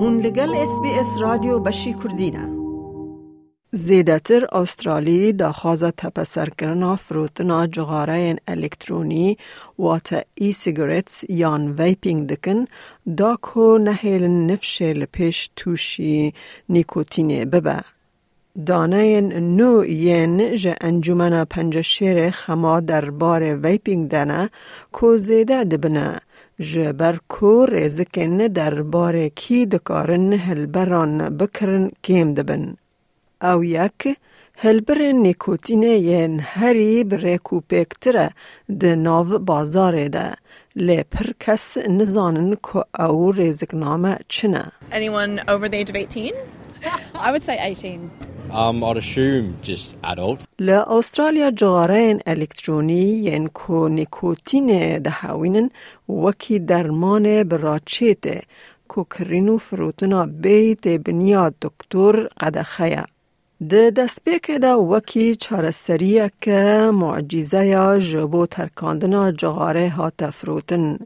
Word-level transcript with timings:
هون 0.00 0.20
لگل 0.20 0.54
اس 0.54 0.80
بی 0.82 0.88
اس 0.88 1.06
رادیو 1.20 1.58
بشی 1.58 1.94
کردینه 2.02 2.48
زیدتر 3.72 4.46
استرالی 4.52 5.32
دا 5.32 5.52
خوازه 5.52 5.90
تپسر 5.90 6.48
کرنا 6.48 6.96
فروتنا 6.96 7.66
جغاره 7.66 8.36
الکترونی 8.48 9.36
و 9.78 9.98
تا 9.98 10.22
ای 10.34 10.52
سیگرتس 10.52 11.24
یان 11.28 11.72
ویپینگ 11.72 12.26
دکن 12.26 12.64
دا 13.16 13.36
کو 13.42 13.78
نهیل 13.78 14.24
نفشه 14.24 14.92
لپیش 14.92 15.50
توشی 15.56 16.34
نیکوتینه 16.68 17.44
ببه. 17.44 17.80
دانه 18.66 19.20
نو 19.40 19.84
ین 19.84 20.56
جه 20.56 20.76
انجومن 20.80 21.44
پنجشیر 21.44 22.30
خما 22.30 22.80
در 22.80 23.10
بار 23.10 23.56
ویپینگ 23.56 24.10
دنه 24.10 24.50
کو 24.92 25.16
زیده 25.16 25.64
دبنه 25.64 26.16
جه 26.60 26.92
بر 26.92 27.18
کو 27.28 27.66
ریزکن 27.66 28.36
در 28.46 28.82
بار 28.82 29.28
کی 29.28 29.66
دکارن 29.66 30.32
هلبران 30.32 31.36
بکرن 31.36 31.90
کیم 32.02 32.34
دبن. 32.34 32.76
او 33.42 33.64
یک 33.64 34.18
هلبر 34.56 34.98
نیکوتینه 35.12 35.86
ین 35.86 36.40
هری 36.40 37.04
بریکو 37.04 37.60
پکتره 37.60 38.30
ده 38.80 38.96
ناو 38.96 39.38
بازاره 39.38 40.08
ده 40.08 40.34
لی 40.76 41.02
پر 41.02 41.26
کس 41.40 41.78
نزانن 41.78 42.56
که 42.56 43.02
او 43.02 43.32
ریزکنامه 43.32 44.18
چنه 44.28 44.72
Anyone 44.90 45.40
over 45.48 45.68
the 45.68 45.76
age 45.76 45.90
of 45.90 45.96
18? 45.96 46.34
I 47.26 47.32
would 47.32 47.42
say 47.42 47.56
18. 47.58 48.37
Um, 48.50 48.82
I'd 48.82 48.96
assume 48.96 49.56
just 49.62 49.96
adults. 50.02 50.46
الکترونی 52.26 53.02
ین 53.24 53.46
کو 53.46 53.88
نیکوتین 53.88 54.98
ده 54.98 55.10
هاوینن 55.10 55.70
وکی 56.08 56.58
درمان 56.58 57.42
براچیته 57.42 58.42
کو 58.88 59.04
کرینو 59.04 59.58
فروتنا 59.58 60.24
بیت 60.26 60.88
بنیا 60.88 61.52
دکتر 61.62 62.26
قدخیا. 62.40 63.04
ده 63.68 63.90
دستپیک 63.90 64.50
ده 64.50 64.72
وکی 64.74 65.36
چارسریه 65.36 66.30
که 66.40 66.90
معجزه 66.92 67.66
یا 67.66 67.98
جبو 67.98 68.46
ترکاندنا 68.46 69.32
جغاره 69.32 69.88
ها 69.88 70.10
تفروتن. 70.10 70.98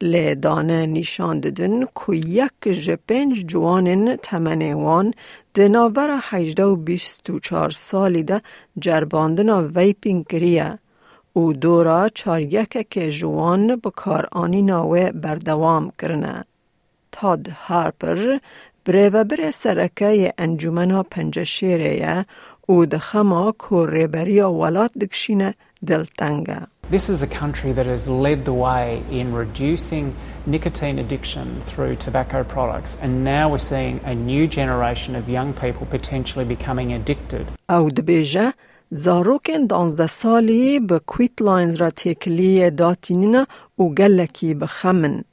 لی 0.00 0.34
دانه 0.34 0.86
نشان 0.86 1.40
ددن 1.40 1.84
که 1.84 2.12
یک 2.16 2.62
جپنج 2.86 3.44
جوانن 3.46 4.16
تمنیوان 4.16 5.14
ده 5.54 5.68
ناور 5.68 6.20
هجده 6.22 6.64
و 6.64 6.76
بیست 6.76 7.30
و 7.30 7.38
چار 7.38 7.70
سالی 7.70 8.22
ده 8.22 8.42
جرباندنا 8.78 9.62
ویپینگ 9.74 10.26
کریه. 10.26 10.78
او 11.32 11.52
دورا 11.52 12.08
چار 12.08 12.40
یک 12.40 12.86
که 12.90 13.10
جوان 13.10 13.76
بکار 13.76 14.28
آنی 14.32 14.62
ناوه 14.62 15.12
بردوام 15.12 15.92
کرنه. 15.98 16.44
تاد 17.12 17.48
هارپر 17.48 18.38
بریوه 18.84 19.24
بره 19.24 19.50
سرکه 19.50 20.34
انجومنا 20.38 21.02
پنجشیره 21.02 22.26
او 22.66 22.86
دخما 22.86 23.52
که 23.52 23.86
ریبری 23.88 24.40
ولات 24.40 24.98
دکشینه 24.98 25.54
دلتنگه. 25.85 26.67
This 26.91 27.07
is 27.07 27.21
a 27.21 27.27
country 27.27 27.71
that 27.71 27.85
has 27.85 28.07
led 28.07 28.45
the 28.45 28.53
way 28.67 29.03
in 29.11 29.27
reducing 29.31 30.15
nicotine 30.47 30.97
addiction 30.97 31.61
through 31.69 31.95
tobacco 32.05 32.43
products, 32.43 32.97
and 33.01 33.23
now 33.23 33.43
we're 33.51 33.67
seeing 33.73 33.99
a 34.03 34.15
new 34.15 34.47
generation 34.47 35.15
of 35.15 35.29
young 35.29 35.53
people 35.53 35.85
potentially 35.97 36.45
becoming 36.45 36.93
addicted. 36.93 37.45
او 37.69 37.89
دبیجه 37.89 38.53
زاروکن 38.91 39.67
دانزده 39.67 40.07
سالی 40.07 40.79
به 40.79 40.99
کویت 40.99 41.41
لاینز 41.41 41.75
را 41.75 41.89
تکلی 41.89 42.71
داتینینا 42.71 43.45
او 43.75 43.95
گلکی 43.95 44.53
بخمن. 44.53 45.23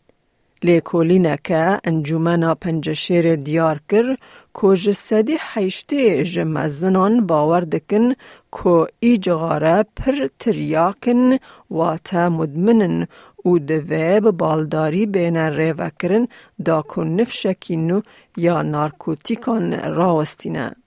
لیکولینه 0.64 1.38
که 1.44 1.80
انجومنا 1.84 2.56
پنجشیر 2.56 3.36
دیار 3.36 3.80
کر 3.90 4.16
که 4.62 4.76
جسدی 4.76 5.38
حیشتی 5.54 6.24
جمزنان 6.24 7.28
باور 7.28 7.62
دکن 7.62 8.14
که 8.52 8.88
ای 9.00 9.18
جغاره 9.18 9.86
پر 9.96 10.28
تریاکن 10.40 11.38
و 11.72 11.98
تا 12.04 12.30
مدمنن 12.30 13.08
او 13.44 13.60
دوی 13.60 14.20
به 14.20 14.32
بالداری 14.32 15.06
بین 15.06 15.38
ریوه 15.38 15.90
کرن 16.00 16.28
دا 16.66 16.84
که 16.96 17.02
نفشکینو 17.02 18.02
یا 18.38 18.62
نارکوتیکان 18.62 19.74
راوستینه. 19.74 20.81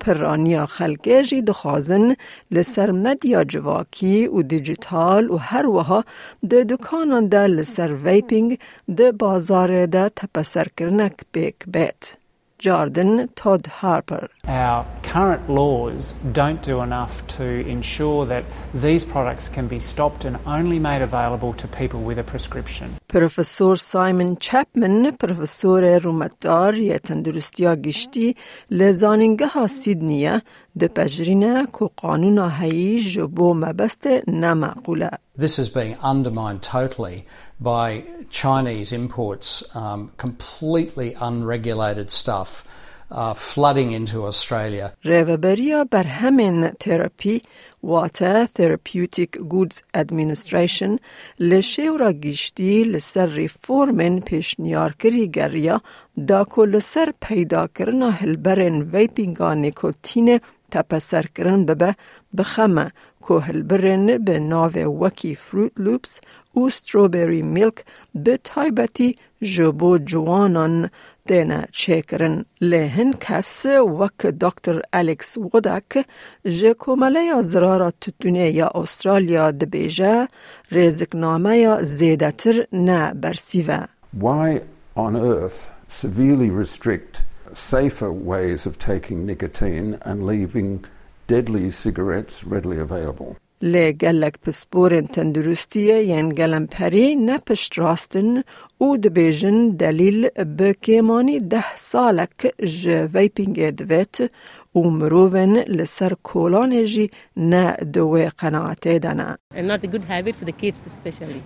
پرانیا 0.00 0.66
خلقه 0.66 1.22
جی 1.22 1.42
دخوازن 1.42 2.14
لسر 2.50 2.90
مدیا 2.90 3.44
جواکی 3.44 4.26
و 4.26 4.42
دیجیتال 4.42 5.30
و 5.30 5.36
هر 5.36 5.66
وها 5.66 6.04
ده 6.50 6.64
دکانان 6.64 7.28
ده 7.28 7.46
لسر 7.46 7.92
ویپینگ 7.92 8.58
ده 8.96 9.12
بازار 9.12 9.86
ده 9.86 10.08
تپسر 10.08 10.66
کرنک 10.76 11.16
بیک 11.32 11.56
بیت. 11.66 12.20
Jordan 12.60 13.28
Todd 13.34 13.66
Harper. 13.80 14.28
Our 14.47 14.85
current 15.13 15.49
laws 15.49 16.13
don't 16.41 16.61
do 16.71 16.75
enough 16.81 17.13
to 17.37 17.45
ensure 17.75 18.25
that 18.33 18.43
these 18.85 19.03
products 19.13 19.45
can 19.55 19.67
be 19.67 19.79
stopped 19.79 20.21
and 20.27 20.35
only 20.57 20.79
made 20.89 21.01
available 21.01 21.53
to 21.61 21.67
people 21.81 21.99
with 22.09 22.17
a 22.19 22.23
prescription. 22.23 22.87
پروفسور 23.09 23.75
سایمن 23.75 24.35
چپمن 24.35 25.11
پروفسور 25.11 25.99
رومتدار 25.99 26.77
یا 26.77 26.97
تندرستیا 26.97 27.75
گشتی 27.75 28.35
لزانینگه 28.71 29.47
ها 29.47 29.67
سیدنیه 29.67 30.41
ده 30.79 30.87
پجرینه 30.87 31.65
که 31.79 31.89
قانون 31.97 32.37
هایی 32.37 33.03
جبو 33.03 33.53
مبست 33.53 34.07
نمعقوله. 34.27 35.09
This 35.37 35.59
is 35.59 35.69
being 35.69 35.95
undermined 36.01 36.61
totally 36.61 37.25
by 37.59 38.03
Chinese 38.29 38.91
imports, 38.91 39.63
um, 39.75 40.11
completely 40.17 41.15
unregulated 41.19 42.09
stuff. 42.09 42.63
Uh, 43.12 43.34
flooding 43.34 43.90
into 43.90 44.24
Australia. 44.24 44.92
ریوبریا 45.04 45.84
بر 45.84 46.04
همین 46.04 46.70
تراپی 46.80 47.42
واتا 47.82 48.46
Therapeutic 48.46 49.38
Goods 49.38 49.82
Administration 49.98 50.98
لشه 51.40 51.82
را 52.00 52.12
گشتی 52.12 52.84
لسر 52.84 53.26
ریفورمن 53.26 54.20
پیشنیار 54.20 54.92
کری 54.92 55.28
گریا 55.28 55.82
دا 56.28 56.44
که 56.44 56.62
لسر 56.62 57.12
پیدا 57.20 57.66
کرنا 57.66 58.10
هلبرن 58.10 58.82
ویپینگا 58.82 59.54
نیکوتین 59.54 60.40
تپسر 60.70 61.26
کرن 61.34 61.64
ببه 61.64 61.94
بخمه 62.38 62.92
که 63.28 63.34
هلبرن 63.34 64.18
به 64.18 64.38
ناو 64.38 64.72
وکی 64.72 65.34
فروت 65.34 65.72
لوپس 65.76 66.20
و 66.56 66.70
ستروبری 66.70 67.42
میلک 67.42 67.84
به 68.14 68.36
تایبتی 68.44 69.16
جبو 69.42 69.98
جوانان. 69.98 70.90
دینا 71.26 71.62
چکرن 71.72 72.44
لهن 72.60 73.12
کس 73.20 73.66
وک 73.66 74.26
دکتر 74.26 74.82
الکس 74.92 75.38
وودک 75.38 76.06
جه 76.44 76.74
کومله 76.74 77.20
یا 77.24 77.90
تتونه 78.00 78.50
یا 78.50 78.70
استرالیا 78.74 79.50
دبیجه 79.50 80.28
ریزکنامه 80.70 81.58
یا 81.58 81.82
زیدتر 81.82 82.66
نه 82.72 83.14
برسیوه. 83.14 83.86
Why 84.18 84.60
on 84.96 85.16
earth 85.16 85.70
severely 85.88 86.50
restrict 86.50 87.24
safer 87.52 88.12
ways 88.12 88.66
of 88.66 88.78
taking 88.78 89.26
nicotine 89.26 89.98
and 90.02 90.26
leaving 90.26 90.84
deadly 91.29 91.71
cigarettes 91.71 92.43
readily 92.43 92.79
available? 92.79 93.35
لی 93.61 93.93
گلک 93.93 94.39
پسپورن 94.39 95.07
تندرستیه 95.07 96.03
ین 96.03 96.29
گلم 96.29 96.65
پری 96.65 97.15
نپشت 97.15 97.77
راستن 97.79 98.43
او 98.77 98.97
دبیجن 98.97 99.69
دلیل 99.69 100.29
بکیمانی 100.29 101.39
ده 101.39 101.77
سالک 101.77 102.53
جه 102.59 103.09
ویپینگ 103.13 103.69
دویت 103.69 104.31
و 104.75 104.79
مروون 104.79 105.57
لسر 105.57 106.13
کولان 106.23 106.85
جی 106.85 107.11
نه 107.37 107.75
دوی 107.93 108.29
قناعته 108.29 108.99
دنه. 108.99 109.37
and 109.55 109.67
not 109.67 109.83
a 109.83 109.87
good 109.87 110.03
habit 110.03 110.35
for 110.35 110.45
the 110.45 110.51
kids 110.51 110.79
especially. 110.87 111.41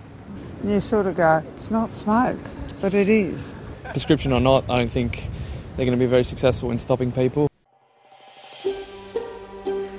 You 0.64 0.80
sort 0.80 1.06
of 1.06 1.14
go, 1.16 1.42
it's 1.56 1.70
not 1.70 1.88
smoke, 1.94 2.42
but 2.82 2.92
it 2.92 3.08
is. 3.08 3.54
Prescription 3.84 4.32
or 4.32 4.40
not, 4.40 4.64
I 4.68 4.76
don't 4.78 4.92
think 4.98 5.12
they're 5.74 5.86
going 5.86 5.98
to 5.98 6.04
be 6.06 6.10
very 6.16 6.24
successful 6.24 6.70
in 6.70 6.78
stopping 6.78 7.12
people. 7.12 7.48